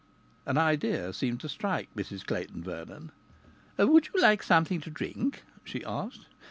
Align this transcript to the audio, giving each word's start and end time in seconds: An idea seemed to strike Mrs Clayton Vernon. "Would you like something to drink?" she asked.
An 0.47 0.57
idea 0.57 1.13
seemed 1.13 1.41
to 1.41 1.47
strike 1.47 1.93
Mrs 1.95 2.25
Clayton 2.25 2.63
Vernon. 2.63 3.11
"Would 3.77 4.07
you 4.11 4.19
like 4.19 4.41
something 4.41 4.81
to 4.81 4.89
drink?" 4.89 5.43
she 5.63 5.85
asked. 5.85 6.25